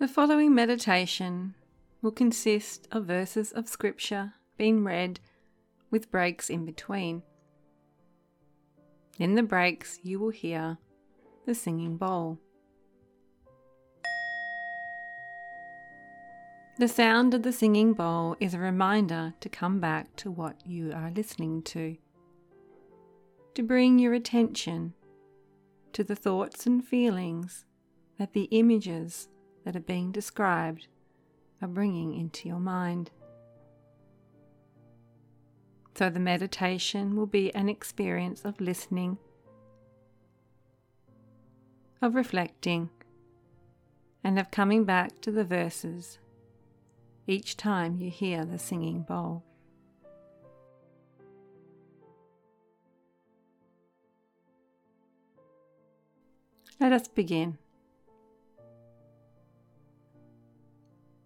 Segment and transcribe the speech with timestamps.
[0.00, 1.54] The following meditation
[2.00, 5.20] will consist of verses of Scripture being read
[5.90, 7.22] with breaks in between.
[9.18, 10.78] In the breaks, you will hear
[11.44, 12.38] the singing bowl.
[16.78, 20.94] The sound of the singing bowl is a reminder to come back to what you
[20.94, 21.98] are listening to,
[23.54, 24.94] to bring your attention
[25.92, 27.66] to the thoughts and feelings
[28.16, 29.28] that the images
[29.64, 30.86] that are being described
[31.62, 33.10] are bringing into your mind.
[35.94, 39.18] So the meditation will be an experience of listening,
[42.00, 42.88] of reflecting,
[44.24, 46.18] and of coming back to the verses
[47.26, 49.44] each time you hear the singing bowl.
[56.80, 57.58] Let us begin.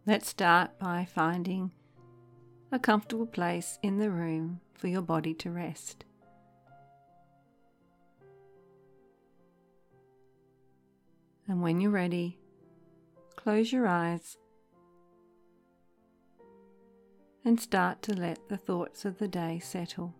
[0.06, 1.72] Let's start by finding
[2.70, 6.04] a comfortable place in the room for your body to rest.
[11.48, 12.36] And when you're ready,
[13.34, 14.36] close your eyes
[17.42, 20.14] and start to let the thoughts of the day settle.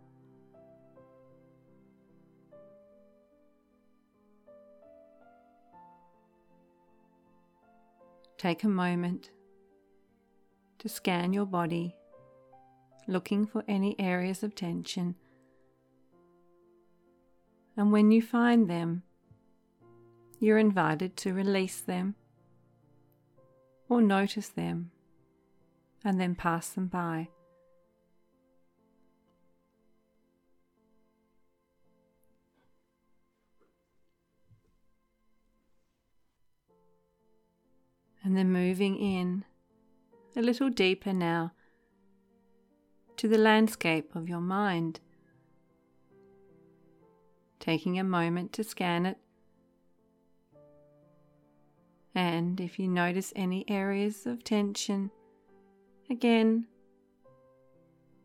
[8.38, 9.28] Take a moment
[10.84, 11.96] to scan your body,
[13.08, 15.14] looking for any areas of tension.
[17.74, 19.02] And when you find them,
[20.40, 22.16] you're invited to release them
[23.88, 24.90] or notice them
[26.04, 27.28] and then pass them by.
[38.22, 39.46] And then moving in
[40.36, 41.52] a little deeper now
[43.16, 45.00] to the landscape of your mind.
[47.60, 49.18] Taking a moment to scan it.
[52.14, 55.10] And if you notice any areas of tension,
[56.10, 56.66] again,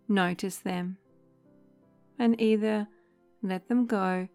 [0.08, 0.98] notice them
[2.20, 2.88] and either
[3.42, 4.28] let them go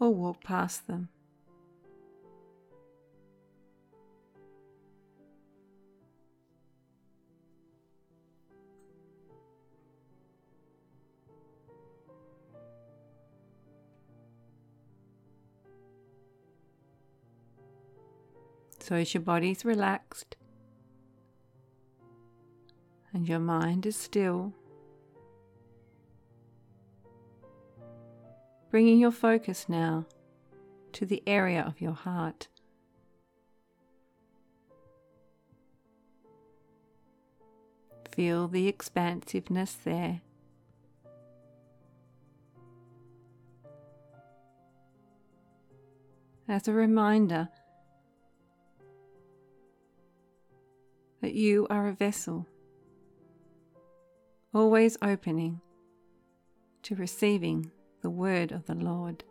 [0.00, 1.08] or walk past them.
[18.88, 20.36] So, as your body's relaxed
[23.12, 24.54] and your mind is still,
[28.70, 30.06] bringing your focus now
[30.92, 32.48] to the area of your heart.
[38.12, 40.22] Feel the expansiveness there.
[46.48, 47.50] As a reminder
[51.38, 52.48] you are a vessel,
[54.52, 55.60] always opening
[56.82, 57.70] to receiving
[58.02, 59.22] the word of the Lord.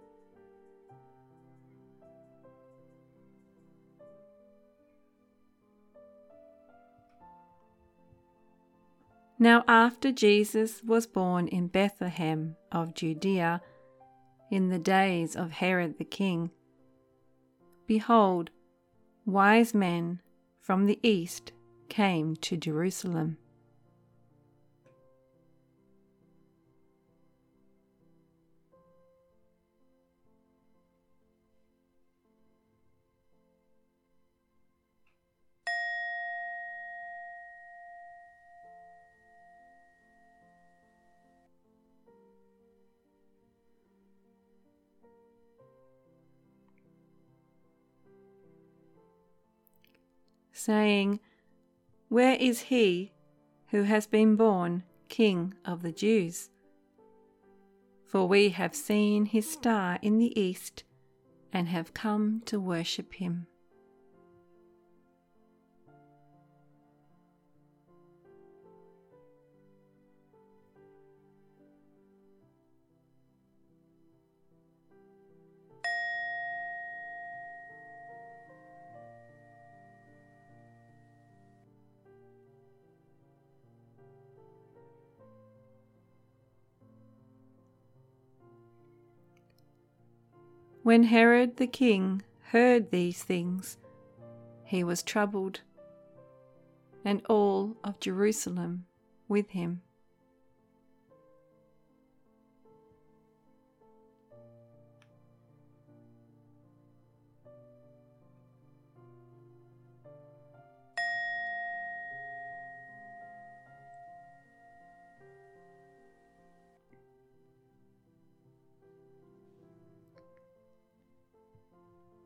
[9.38, 13.62] Now, after Jesus was born in Bethlehem of Judea,
[14.50, 16.52] in the days of Herod the king,
[17.86, 18.50] behold,
[19.26, 20.22] wise men
[20.62, 21.52] from the east
[21.90, 23.38] came to Jerusalem.
[50.68, 51.20] saying,
[52.10, 53.12] where is he
[53.68, 56.50] who has been born King of the Jews?
[58.06, 60.84] For we have seen his star in the east
[61.52, 63.48] and have come to worship him.
[90.88, 93.78] When Herod the king heard these things,
[94.64, 95.60] he was troubled,
[97.04, 98.86] and all of Jerusalem
[99.28, 99.82] with him.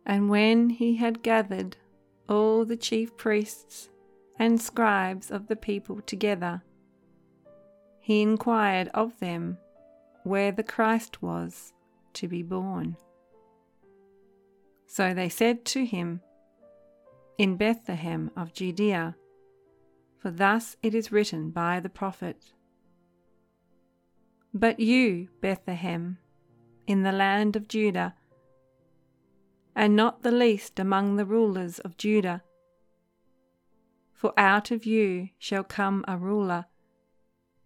[0.05, 1.77] And when he had gathered
[2.27, 3.89] all the chief priests
[4.39, 6.63] and scribes of the people together,
[7.99, 9.57] he inquired of them
[10.23, 11.73] where the Christ was
[12.13, 12.97] to be born.
[14.87, 16.21] So they said to him,
[17.37, 19.15] In Bethlehem of Judea,
[20.17, 22.53] for thus it is written by the prophet.
[24.53, 26.17] But you, Bethlehem,
[26.85, 28.15] in the land of Judah,
[29.75, 32.43] and not the least among the rulers of Judah.
[34.13, 36.65] For out of you shall come a ruler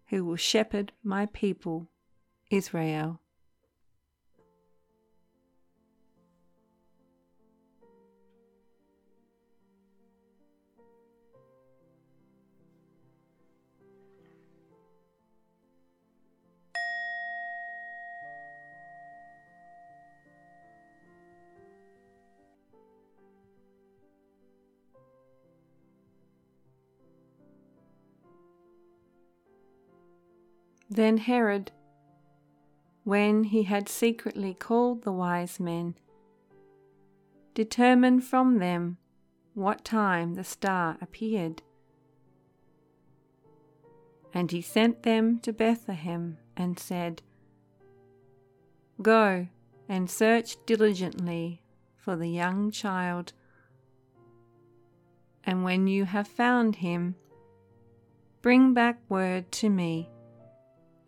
[0.08, 1.88] who will shepherd my people,
[2.50, 3.20] Israel.
[30.88, 31.72] Then Herod,
[33.02, 35.96] when he had secretly called the wise men,
[37.54, 38.98] determined from them
[39.54, 41.62] what time the star appeared.
[44.32, 47.22] And he sent them to Bethlehem and said,
[49.02, 49.48] Go
[49.88, 51.62] and search diligently
[51.96, 53.32] for the young child,
[55.42, 57.14] and when you have found him,
[58.42, 60.10] bring back word to me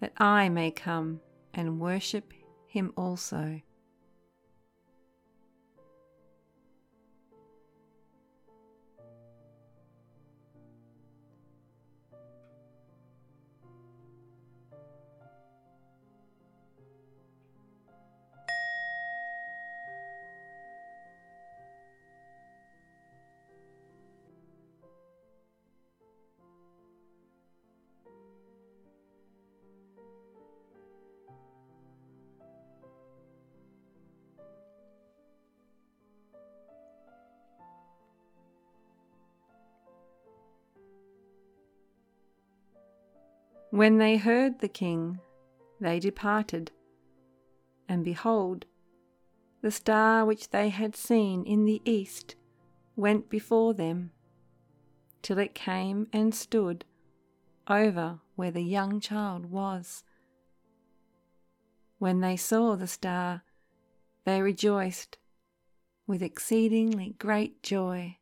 [0.01, 1.21] that I may come
[1.55, 2.33] and worship
[2.67, 3.61] him also.
[43.71, 45.21] When they heard the king,
[45.79, 46.73] they departed,
[47.89, 48.65] and behold,
[49.61, 52.35] the star which they had seen in the east
[52.97, 54.13] went before them,
[55.21, 56.85] till it came and stood
[57.69, 60.03] over where the young child was.
[61.99, 63.43] When they saw the star,
[64.25, 65.19] they rejoiced
[66.07, 68.17] with exceedingly great joy.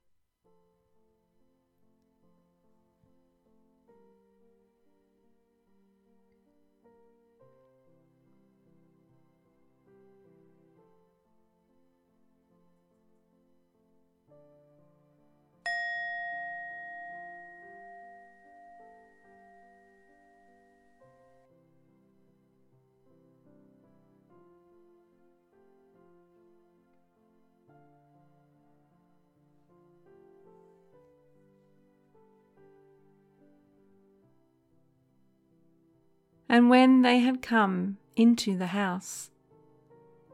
[36.49, 39.31] And when they had come into the house,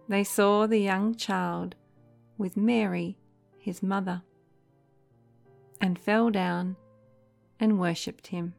[0.09, 1.75] they saw the young child
[2.37, 3.17] with Mary,
[3.59, 4.23] his mother,
[5.81, 6.77] and fell down
[7.59, 8.55] and worshipped him.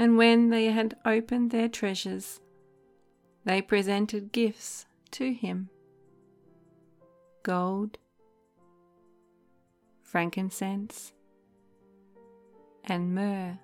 [0.00, 2.40] And when they had opened their treasures,
[3.44, 5.68] they presented gifts to him
[7.42, 7.98] gold,
[10.02, 11.12] frankincense,
[12.82, 13.58] and myrrh.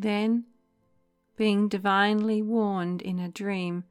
[0.00, 0.46] Then,
[1.36, 3.84] being divinely warned in a dream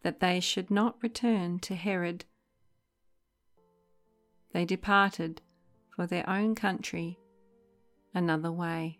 [0.00, 2.24] that they should not return to Herod,
[4.52, 5.42] they departed
[5.94, 7.18] for their own country
[8.14, 8.98] another way.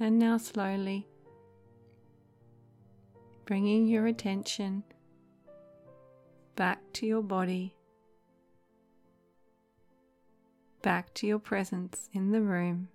[0.00, 1.08] And now, slowly
[3.48, 4.84] bringing your attention
[6.54, 7.74] back to your body,
[10.82, 12.88] back to your presence in the room,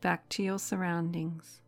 [0.00, 1.60] back to your surroundings.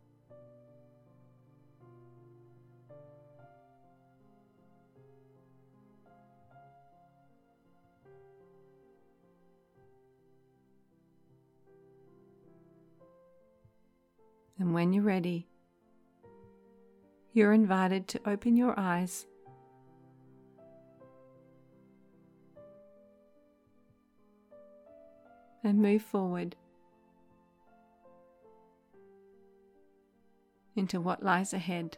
[14.63, 15.45] And when you're ready,
[17.33, 19.27] you're invited to open your eyes.
[25.65, 26.55] And move forward
[30.77, 31.97] into what lies ahead.